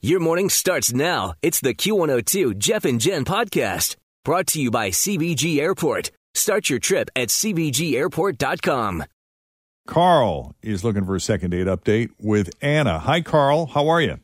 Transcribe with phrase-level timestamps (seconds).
[0.00, 1.34] Your morning starts now.
[1.42, 6.12] It's the Q102 Jeff and Jen podcast brought to you by CVG Airport.
[6.34, 9.02] Start your trip at CVGAirport.com.
[9.88, 13.00] Carl is looking for a second date update with Anna.
[13.00, 13.66] Hi, Carl.
[13.66, 14.20] How are you?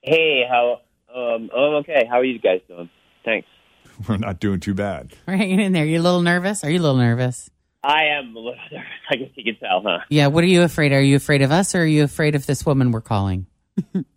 [0.00, 0.80] Hey, how?
[1.14, 2.04] Um, I'm okay.
[2.10, 2.90] How are you guys doing?
[3.24, 3.46] Thanks.
[4.08, 5.12] We're not doing too bad.
[5.28, 5.84] We're hanging in there.
[5.84, 6.64] You a little nervous?
[6.64, 7.48] Are you a little nervous?
[7.84, 8.88] I am a little nervous.
[9.08, 9.98] I guess you can tell, huh?
[10.08, 10.26] Yeah.
[10.26, 10.90] What are you afraid?
[10.90, 13.46] Are you afraid of us or are you afraid of this woman we're calling?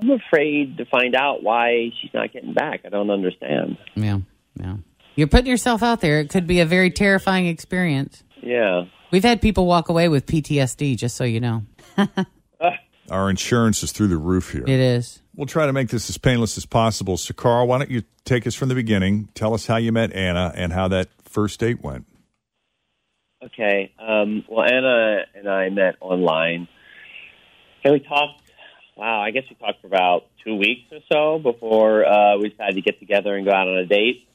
[0.00, 2.80] I'm afraid to find out why she's not getting back.
[2.84, 3.76] I don't understand.
[3.94, 4.20] Yeah.
[4.58, 4.76] Yeah.
[5.16, 6.20] You're putting yourself out there.
[6.20, 8.22] It could be a very terrifying experience.
[8.42, 8.84] Yeah.
[9.10, 11.64] We've had people walk away with PTSD, just so you know.
[13.10, 14.62] Our insurance is through the roof here.
[14.62, 15.20] It is.
[15.34, 17.16] We'll try to make this as painless as possible.
[17.16, 19.28] So, Carl, why don't you take us from the beginning?
[19.34, 22.06] Tell us how you met Anna and how that first date went.
[23.42, 23.92] Okay.
[23.98, 26.68] Um, well, Anna and I met online,
[27.84, 28.42] and we talked.
[29.00, 32.74] Wow, I guess we talked for about two weeks or so before uh, we decided
[32.74, 34.28] to get together and go out on a date.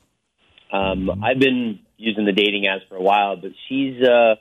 [0.73, 4.38] Um, I've been using the dating apps for a while, but she's uh,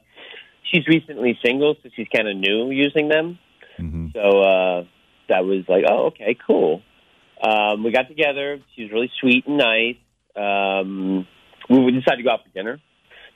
[0.72, 3.38] she's recently single, so she's kind of new using them.
[3.78, 4.06] Mm-hmm.
[4.14, 4.84] So uh,
[5.28, 6.80] that was like, oh, okay, cool.
[7.46, 8.60] Um, we got together.
[8.74, 9.96] She was really sweet and nice.
[10.34, 11.26] Um,
[11.68, 12.80] we decided to go out for dinner,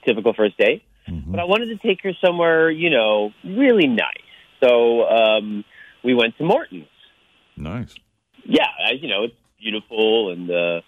[0.07, 0.85] typical first date.
[1.07, 1.33] Mm-hmm.
[1.33, 4.25] But I wanted to take her somewhere, you know, really nice.
[4.63, 5.65] So um,
[6.05, 6.87] we went to Morton's.
[7.57, 7.95] Nice.
[8.45, 8.67] Yeah,
[9.01, 10.81] you know, it's beautiful and uh,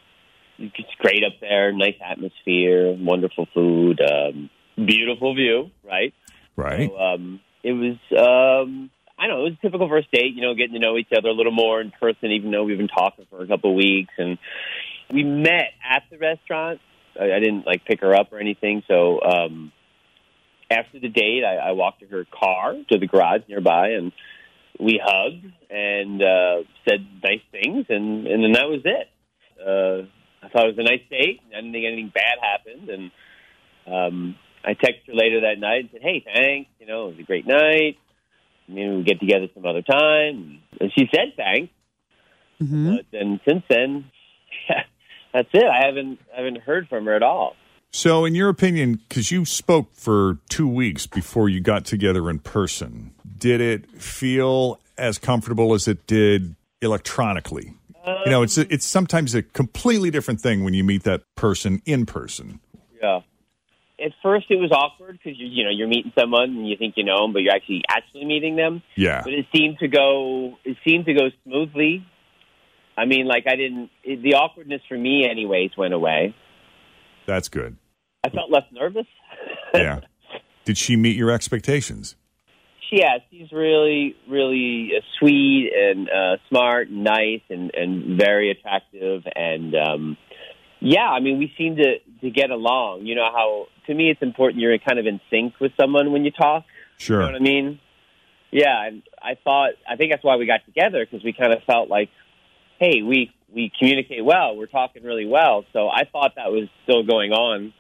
[0.59, 1.73] it's great up there.
[1.73, 5.71] Nice atmosphere, wonderful food, um, beautiful view.
[5.85, 6.15] Right.
[6.57, 6.89] Right.
[6.89, 10.43] So, um, it was, um, I don't know, it was a typical first date, you
[10.43, 12.89] know, getting to know each other a little more in person, even though we've been
[12.89, 14.13] talking for a couple of weeks.
[14.17, 14.39] And
[15.13, 16.81] we met at the restaurant.
[17.21, 18.83] I, I didn't like pick her up or anything.
[18.89, 19.73] So um,
[20.71, 24.13] after the date, I, I walked to her car to the garage nearby and
[24.79, 27.87] we hugged and uh, said nice things.
[27.89, 29.09] And, and then that was it.
[29.61, 30.07] Uh,
[30.45, 31.41] I thought it was a nice date.
[31.53, 32.89] I didn't think anything bad happened.
[32.89, 33.11] And
[33.87, 36.71] um, I texted her later that night and said, "Hey, thanks.
[36.79, 37.99] You know, it was a great night.
[38.69, 41.73] Maybe we'll get together some other time." And she said thanks.
[42.59, 44.07] hmm But then since then,
[45.33, 45.65] that's it.
[45.65, 47.55] I haven't I haven't heard from her at all.
[47.93, 52.39] So, in your opinion, because you spoke for two weeks before you got together in
[52.39, 57.75] person, did it feel as comfortable as it did electronically?
[58.25, 61.83] you know, it's a, it's sometimes a completely different thing when you meet that person
[61.85, 62.61] in person.
[63.03, 63.21] Yeah.
[64.05, 66.95] At first, it was awkward because you you know you're meeting someone and you think
[66.97, 68.83] you know them, but you're actually actually meeting them.
[68.97, 69.21] Yeah.
[69.23, 72.07] But it seemed to go it seemed to go smoothly.
[72.97, 76.35] I mean, like I didn't it, the awkwardness for me, anyways, went away.
[77.27, 77.77] That's good.
[78.25, 79.07] I felt less nervous.
[79.73, 80.01] Yeah.
[80.65, 82.17] Did she meet your expectations?
[82.91, 89.23] yeah, she's really, really uh, sweet and uh, smart, and nice, and and very attractive.
[89.35, 90.17] And um,
[90.81, 93.07] yeah, I mean, we seem to to get along.
[93.07, 96.25] You know how to me it's important you're kind of in sync with someone when
[96.25, 96.65] you talk.
[96.99, 97.21] Sure.
[97.21, 97.81] You know what I mean?
[98.51, 101.63] Yeah, and I thought I think that's why we got together because we kind of
[101.65, 102.11] felt like,
[102.81, 104.57] hey, we we communicate well.
[104.57, 105.65] We're talking really well.
[105.73, 107.73] So I thought that was still going on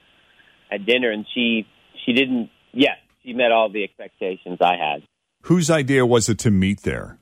[0.70, 1.66] at dinner, and she
[2.04, 2.50] she didn't.
[2.72, 5.02] Yes, she met all the expectations I had.
[5.42, 7.18] Whose idea was it to meet there?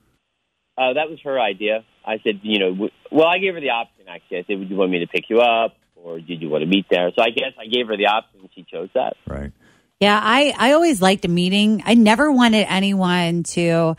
[0.77, 1.85] Uh, that was her idea.
[2.05, 4.06] I said, you know, w- well, I gave her the option.
[4.09, 6.62] Actually, I said, would you want me to pick you up, or did you want
[6.62, 7.11] to meet there?
[7.17, 9.17] So I guess I gave her the option, and she chose that.
[9.27, 9.53] Right.
[10.00, 11.83] Yeah, I, I always liked a meeting.
[11.85, 13.97] I never wanted anyone to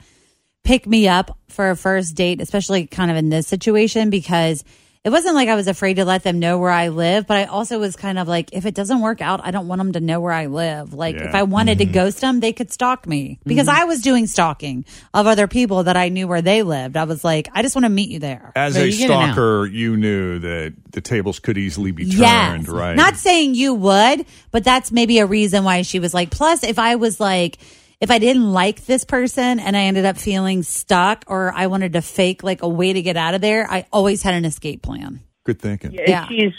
[0.64, 4.64] pick me up for a first date, especially kind of in this situation, because
[5.06, 7.46] it wasn't like I was afraid to let them know where I live, but I
[7.46, 10.02] also was kind of like, if it doesn't work out, I don't want them to
[10.02, 10.94] know where I live.
[10.94, 11.30] Like, Yeah.
[11.30, 11.88] if I wanted Mm-hmm.
[11.88, 15.84] to ghost them, they could stalk me because I was doing stalking of other people
[15.84, 16.98] that I knew where they lived.
[16.98, 18.52] I was like, I just want to meet you there.
[18.58, 19.26] As But a you get it now.
[19.32, 22.68] stalker, you knew that the tables could easily be turned, Yes.
[22.68, 22.96] right?
[22.98, 26.78] Not saying you would, but that's maybe a reason why she was like, plus, if
[26.78, 27.58] I was like,
[28.02, 31.94] if I didn't like this person and I ended up feeling stuck or I wanted
[31.94, 34.82] to fake like a way to get out of there, I always had an escape
[34.82, 35.22] plan.
[35.44, 35.92] Good thinking.
[35.94, 36.28] Yeah, Yeah.
[36.28, 36.54] she's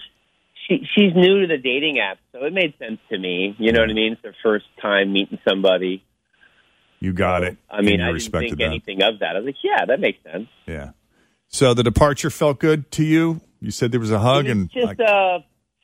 [0.69, 3.57] she she's new to the dating app, so it made sense to me.
[3.59, 4.13] You know what I mean?
[4.13, 6.05] It's her first time meeting somebody.
[7.01, 7.57] You got it.
[7.71, 8.65] I mean, I didn't think that.
[8.65, 9.35] anything of that.
[9.35, 10.49] I was like, yeah, that makes sense.
[10.67, 10.91] Yeah.
[11.49, 13.41] So the departure felt good to you.
[13.61, 15.39] You said there was a hug, It was and just like, a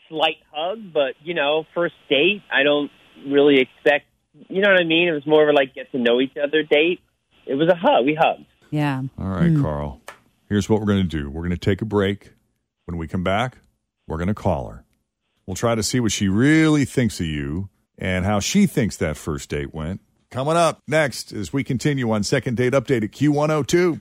[0.09, 2.91] slight hug, but you know, first date, I don't
[3.27, 4.07] really expect.
[4.49, 5.09] You know what I mean?
[5.09, 7.01] It was more of a like get to know each other date.
[7.47, 8.05] It was a hug.
[8.05, 8.47] We hugged.
[8.71, 9.03] Yeah.
[9.19, 9.63] all right, hmm.
[9.63, 10.01] Carl.
[10.49, 11.31] Here's what we're going to do.
[11.31, 12.33] We're going to take a break.
[12.85, 13.59] When we come back,
[14.07, 14.85] we're going to call her.
[15.45, 17.69] We'll try to see what she really thinks of you
[17.99, 20.01] and how she thinks that first date went.
[20.31, 24.01] Coming up next as we continue on second date update at Q102.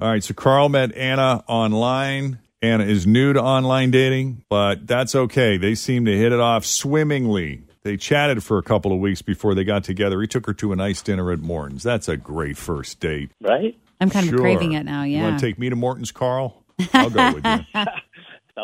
[0.00, 2.38] All right, so Carl met Anna online.
[2.62, 5.56] Anna is new to online dating, but that's okay.
[5.56, 7.62] They seem to hit it off swimmingly.
[7.82, 10.20] They chatted for a couple of weeks before they got together.
[10.20, 11.82] He took her to a nice dinner at Morton's.
[11.82, 13.30] That's a great first date.
[13.40, 13.76] Right?
[14.00, 14.36] I'm kind Sure.
[14.36, 15.02] of craving it now.
[15.02, 15.22] You Yeah.
[15.24, 16.62] want to take me to Morton's, Carl?
[16.92, 17.64] I'll go with you.
[17.74, 17.86] I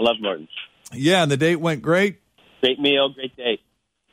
[0.00, 0.48] love Morton's.
[0.92, 2.19] Yeah, and the date went great.
[2.60, 3.60] Great meal, great date.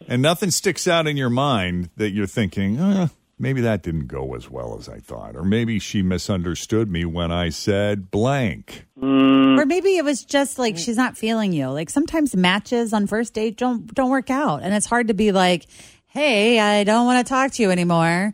[0.08, 3.10] And nothing sticks out in your mind that you're thinking, uh,
[3.42, 5.36] maybe that didn't go as well as I thought.
[5.36, 8.86] Or maybe she misunderstood me when I said blank.
[9.00, 9.60] Hmm.
[9.60, 11.68] Or maybe it was just like she's not feeling you.
[11.70, 15.32] Like sometimes matches on first date don't don't work out, and it's hard to be
[15.32, 15.66] like,
[16.06, 18.34] "Hey, I don't want to talk to you anymore,"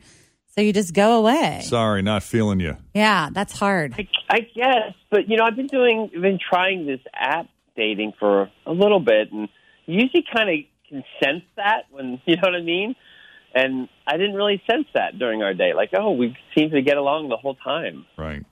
[0.56, 1.62] so you just go away.
[1.64, 2.78] Sorry, not feeling you.
[2.94, 3.96] yeah, that's hard.
[3.98, 8.14] I, I guess, but you know, I've been doing, I've been trying this app dating
[8.20, 9.50] for a little bit, and
[9.86, 10.56] you usually kind of
[10.90, 12.96] can sense that when you know what I mean.
[13.56, 15.76] And I didn't really sense that during our date.
[15.76, 18.06] Like, oh, we seem to get along the whole time.
[18.18, 18.46] Right.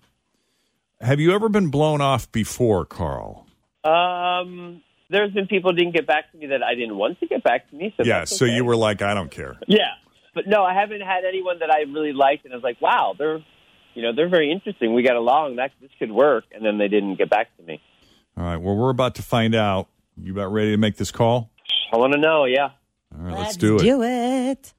[1.01, 3.45] Have you ever been blown off before, Carl?
[3.83, 7.43] Um, there's been people didn't get back to me that I didn't want to get
[7.43, 7.93] back to me.
[7.97, 8.55] So yeah, so okay.
[8.55, 9.57] you were like, I don't care.
[9.67, 9.91] Yeah,
[10.33, 13.13] but no, I haven't had anyone that I really liked, and I was like, wow,
[13.17, 13.39] they're,
[13.93, 14.93] you know, they're very interesting.
[14.93, 15.57] We got along.
[15.57, 17.81] That this could work, and then they didn't get back to me.
[18.37, 19.87] All right, well, we're about to find out.
[20.17, 21.51] You about ready to make this call?
[21.93, 22.45] I want to know.
[22.45, 22.69] Yeah.
[23.13, 23.79] All right, let's, do it.
[23.79, 24.73] Do it.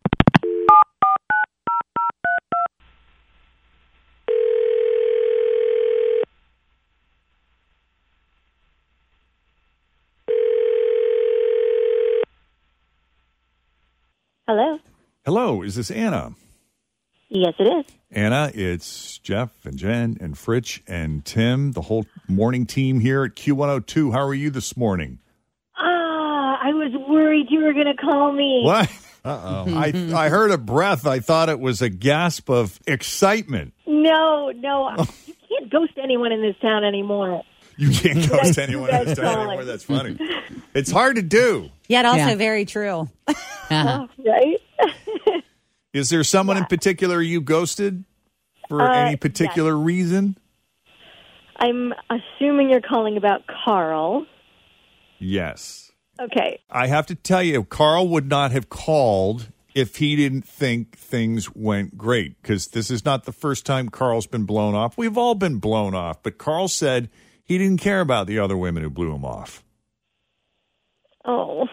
[15.27, 15.47] Hello.
[15.49, 16.35] Hello, is this Anna?
[17.29, 17.85] Yes, it is.
[18.13, 23.33] Anna, it's Jeff and Jen and Fritch and Tim, the whole morning team here at
[23.33, 24.13] Q102.
[24.13, 25.19] How are you this morning?
[25.77, 28.63] Ah, I was worried you were going to call me.
[28.65, 28.91] What?
[29.27, 29.75] Uh oh.
[29.77, 31.05] I, I heard a breath.
[31.05, 33.75] I thought it was a gasp of excitement.
[33.85, 34.91] No, no,
[35.27, 37.43] you can't ghost anyone in this town anymore.
[37.77, 39.49] You can't ghost That's anyone in this town Colin.
[39.49, 39.65] anymore.
[39.65, 40.17] That's funny.
[40.75, 41.71] It's hard to do.
[41.89, 42.35] Yet also Yeah.
[42.37, 43.11] very true.
[43.69, 44.07] Uh-huh.
[44.25, 44.61] Right?
[45.97, 48.05] Is there someone in particular you ghosted
[48.69, 50.37] for Uh, any particular reason?
[51.57, 54.27] I'm assuming you're calling about Carl.
[55.19, 55.91] Yes.
[56.21, 56.61] Okay.
[56.71, 61.55] I have to tell you, Carl would not have called if he didn't think things
[61.55, 64.99] went great because this is not the first time Carl's been blown off.
[64.99, 67.09] We've all been blown off, but Carl said
[67.43, 69.63] he didn't care about the other women who blew him off.
[71.25, 71.69] Oh,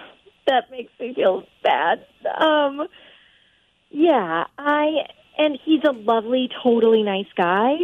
[0.47, 2.05] that makes me feel bad.
[2.37, 2.87] Um,
[3.93, 4.87] yeah, I
[5.37, 7.75] and he's a lovely, totally nice guy.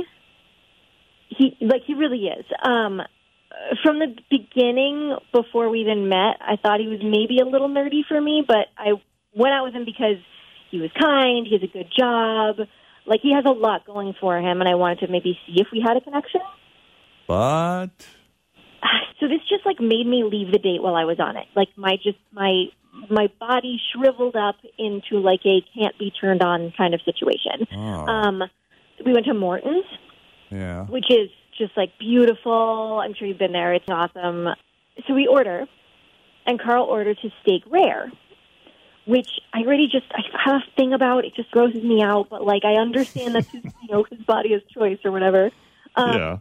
[1.30, 2.46] He like he really is.
[2.64, 3.02] Um,
[3.84, 8.02] from the beginning, before we even met, I thought he was maybe a little nerdy
[8.08, 8.94] for me, but I
[9.36, 10.18] went out with him because
[10.72, 11.46] he was kind.
[11.48, 12.68] He has a good job.
[13.06, 15.68] Like he has a lot going for him, and I wanted to maybe see if
[15.72, 16.42] we had a connection.
[17.28, 17.90] But
[19.20, 21.46] So this just like made me leave the date while I was on it.
[21.56, 22.66] Like my just my
[23.10, 27.68] my body shriveled up into like a can't be turned on kind of situation.
[27.72, 28.08] Oh.
[28.08, 28.44] Um,
[29.06, 29.86] we went to Morton's,
[30.50, 30.86] yeah.
[30.86, 33.00] which is just like beautiful.
[33.04, 33.74] I'm sure you've been there.
[33.74, 34.48] It's awesome.
[35.08, 35.66] So we order,
[36.46, 38.12] and Carl orders his steak rare,
[39.06, 41.26] which I already just I have a thing about.
[41.26, 42.28] It just grosses me out.
[42.30, 45.52] But like I understand that his, you know his body has choice or whatever.
[45.96, 46.38] Um, yeah.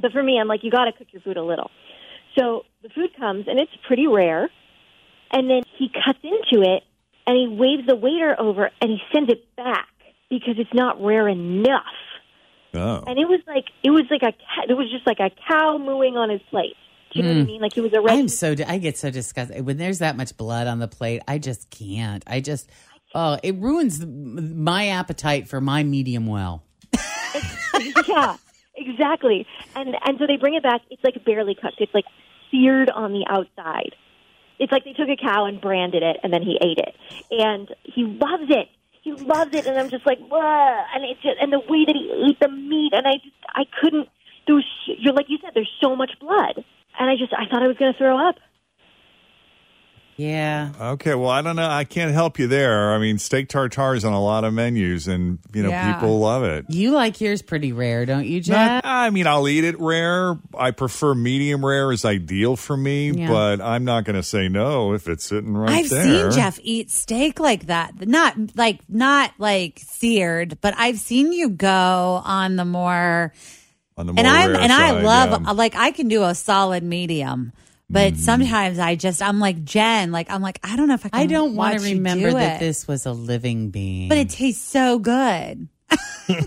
[0.00, 1.70] but for me, I'm like, you got to cook your food a little.
[2.38, 4.50] So the food comes, and it's pretty rare.
[5.34, 6.84] And then he cuts into it,
[7.26, 9.88] and he waves the waiter over, and he sends it back
[10.30, 11.82] because it's not rare enough.
[12.72, 13.04] Oh.
[13.06, 14.68] And it was like it was like a cat.
[14.68, 16.76] It was just like a cow mooing on his plate.
[17.12, 17.46] Do you know what I hmm.
[17.46, 17.60] mean?
[17.60, 18.18] Like he was a red.
[18.18, 21.22] I'm so I get so disgusted when there's that much blood on the plate.
[21.28, 22.24] I just can't.
[22.26, 22.70] I just
[23.14, 26.64] oh, it ruins m- my appetite for my medium well.
[28.08, 28.36] yeah,
[28.74, 29.46] exactly.
[29.76, 30.82] And and so they bring it back.
[30.90, 31.76] It's like barely cooked.
[31.78, 32.06] It's like
[32.50, 33.94] seared on the outside.
[34.58, 36.94] It's like they took a cow and branded it, and then he ate it,
[37.30, 38.68] and he loves it.
[39.02, 40.40] He loves it, and I'm just like, Whoa.
[40.40, 43.64] and it's just, and the way that he ate the meat, and I just I
[43.80, 44.08] couldn't.
[44.46, 46.64] There was you're like you said, there's so much blood,
[46.98, 48.36] and I just I thought I was going to throw up.
[50.16, 50.70] Yeah.
[50.80, 51.68] Okay, well, I don't know.
[51.68, 52.92] I can't help you there.
[52.94, 55.94] I mean, steak tartare is on a lot of menus, and you know Yeah.
[55.94, 56.66] people love it.
[56.68, 60.38] You like yours pretty rare, don't you, Not- I mean, I'll eat it rare.
[60.56, 63.28] I prefer medium rare is ideal for me, Yeah.
[63.28, 66.30] but I'm not going to say no if it's sitting right I've there.
[66.30, 68.06] seen Jeff eat steak like that.
[68.06, 73.32] Not like not like seared, but I've seen you go on the more
[73.96, 75.50] on the more and rare and I love yeah.
[75.52, 77.52] like I can do a solid medium.
[77.90, 81.10] But sometimes I just I'm like Jen, like I'm like I don't know if I
[81.10, 82.64] can I don't want to remember do that it.
[82.64, 84.08] this was a living being.
[84.08, 85.68] But it tastes so good.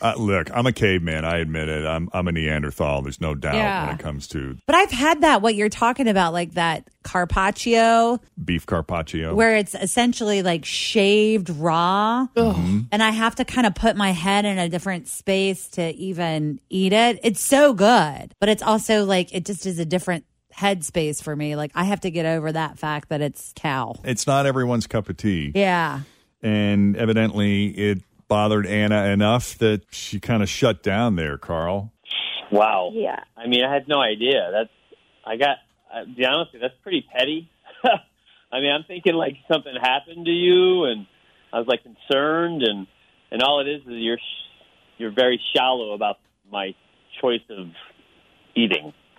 [0.00, 1.24] Uh, look, I'm a caveman.
[1.24, 1.86] I admit it.
[1.86, 3.02] I'm I'm a Neanderthal.
[3.02, 3.86] There's no doubt Yeah.
[3.86, 8.18] when it comes to But I've had that what you're talking about, like that carpaccio,
[8.44, 9.32] beef carpaccio.
[9.36, 12.26] where it's essentially like shaved raw.
[12.34, 12.80] Mm-hmm.
[12.90, 16.58] And I have to kind of put my head in a different space to even
[16.68, 17.20] eat it.
[17.22, 20.24] It's so good, but it's also like it just is a different
[20.56, 21.56] headspace for me.
[21.56, 23.96] Like I have to get over that fact that it's cow.
[24.04, 26.00] it's not everyone's cup of tea, Yeah.
[26.42, 31.36] and evidently it bothered Anna enough that she kind of shut down there.
[31.38, 31.92] Carl.
[32.50, 32.90] Wow.
[32.94, 33.20] Yeah.
[33.36, 34.50] I mean, I had no idea.
[34.52, 34.70] That's
[35.24, 35.56] I got.
[35.92, 37.50] Uh, to be honest, that's pretty petty.
[38.52, 41.06] I mean, I'm thinking like something happened to you, and
[41.52, 42.86] I was like concerned, and
[43.30, 44.18] and all it is is you're
[44.98, 46.16] you're very shallow about
[46.50, 46.74] my
[47.20, 47.68] choice of
[48.54, 48.92] eating.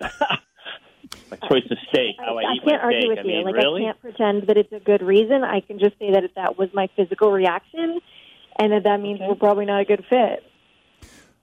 [1.30, 2.16] my choice of steak.
[2.20, 3.44] I, I can't argue with I you.
[3.44, 3.82] Like really?
[3.82, 5.44] I can't pretend that it's a good reason.
[5.44, 8.00] I can just say that if that was my physical reaction,
[8.58, 10.44] and that that means we're probably not a good fit.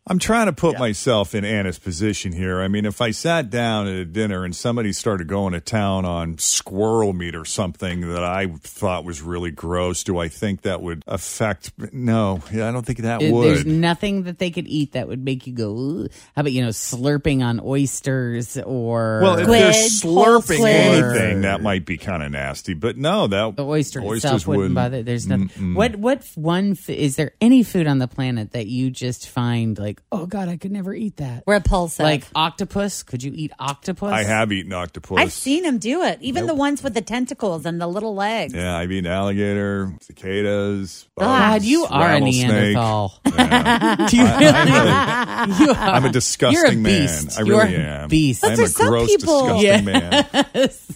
[0.08, 2.60] I'm trying to put myself in Anna's position here.
[2.60, 6.06] I mean, if I sat down at a dinner and somebody started going to town
[6.06, 10.82] on squirrel meat or something that I thought was really gross, do I think that
[10.82, 11.72] would affect?
[11.94, 13.48] No, yeah, I don't think that It- would.
[13.48, 16.02] There's nothing that they could eat that would make you go.
[16.06, 20.66] "Ugh." How about you know slurping on oysters or well, if they're slurping squid.
[20.76, 22.74] anything, that might be kind of nasty.
[22.74, 24.76] But no, that the oyster oysters itself wouldn't wouldn't.
[24.76, 25.04] bother.
[25.04, 25.50] There's nothing.
[25.50, 25.76] Mm-mm.
[25.76, 30.01] What what one is there any food on the planet that you just find like
[30.12, 32.04] oh god I could never eat that Repulsive.
[32.04, 33.04] like octopus?
[33.04, 34.12] Could you eat octopus?
[34.12, 35.18] I have eaten octopus.
[35.20, 36.20] I've seen them do it.
[36.22, 38.54] Even the ones with the tentacles and the little legs.
[38.54, 41.08] Yeah, I've eaten alligator, cicadas.
[41.18, 42.48] God, bugs, you are a rattlesnake.
[42.48, 43.14] Neanderthal.
[43.26, 43.96] Yeah.
[44.10, 45.66] Do you I- I really?
[45.66, 46.84] You are- I'm a disgusting You're a man.
[47.02, 47.40] beast.
[47.40, 48.10] I You're really a am.
[48.10, 48.44] beast.
[48.46, 50.26] I'm for a some gross, people- disgusting Yeah.
[50.34, 50.46] man.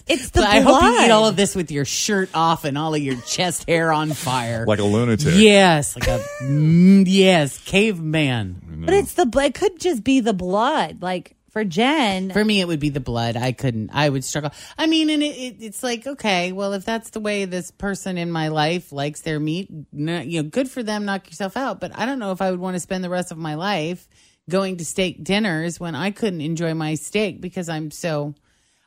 [0.08, 2.78] It's the But I hope you eat all of this with your shirt off and
[2.78, 4.64] all of your chest hair on fire.
[4.66, 5.34] Like a lunatic.
[5.34, 8.62] yes, like a mm, yes caveman.
[8.84, 9.46] But it's the blood.
[9.46, 11.02] It could just be the blood.
[11.02, 13.34] Like for Jen, For me, it would be the blood.
[13.34, 13.88] I couldn't.
[13.90, 14.50] I would struggle.
[14.76, 18.18] I mean, and it, it, it's like okay, well, if that's the way this person
[18.18, 21.06] in my life likes their meat, no, you know, good for them.
[21.06, 21.80] Knock yourself out.
[21.80, 24.06] But I don't know if I would want to spend the rest of my life
[24.50, 28.34] going to steak dinners when I couldn't enjoy my steak because I'm so.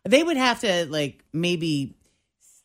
[0.05, 1.95] They would have to like maybe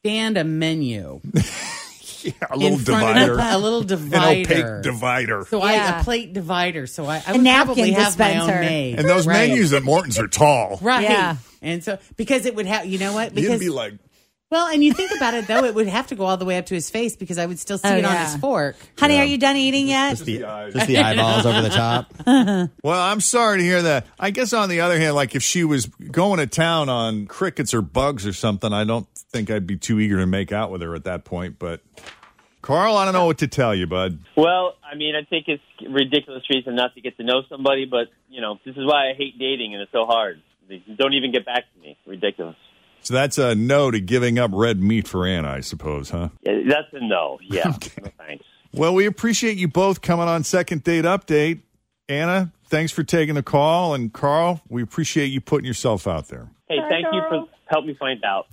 [0.00, 1.22] stand a menu,
[2.40, 3.38] Yeah, a little in front of divider.
[3.38, 5.44] a, a little An opaque divider.
[5.48, 6.00] So Yeah.
[6.00, 6.86] a plate divider.
[6.86, 8.54] So I, I A would napkin probably have my dispenser.
[8.54, 8.98] own made.
[8.98, 9.48] And those Right.
[9.50, 10.78] menus at Morton's are tall.
[10.80, 11.02] Right.
[11.02, 11.36] Yeah.
[11.62, 13.34] And so because it would have you know what?
[13.34, 13.94] You'd Because be like,
[14.50, 16.58] well, and you think about it though, it would have to go all the way
[16.58, 18.24] up to his face because I would still see Oh, it on yeah.
[18.24, 18.76] his fork.
[18.98, 20.10] honey, are you done eating yet?
[20.10, 20.72] Just the, eyes.
[20.74, 22.14] just the eyeballs over the top.
[22.82, 24.06] well, I'm sorry to hear that.
[24.18, 27.74] I guess on the other hand, like if she was going to town on crickets
[27.74, 30.82] or bugs or something, I don't think I'd be too eager to make out with
[30.82, 31.58] her at that point.
[31.58, 31.80] But
[32.62, 34.18] Carl, I don't know what to tell you, bud.
[34.36, 38.08] Well, I mean, I think it's ridiculous reason not to get to know somebody, but
[38.30, 40.40] you know, this is why I hate dating and it's so hard.
[40.68, 41.96] They don't even get back to me.
[42.06, 42.56] Ridiculous.
[43.04, 46.30] So that's a no to giving up red meat for Anna, I suppose, huh?
[46.42, 47.38] Yeah, that's a no.
[47.42, 47.64] Yeah,
[48.02, 48.44] no thanks.
[48.72, 51.60] Well, we appreciate you both coming on Second Date Update.
[52.08, 53.94] Anna, thanks for taking the call.
[53.94, 56.50] And Carl, we appreciate you putting yourself out there.
[56.68, 58.46] Hey, Bye, thank you for helping me find out.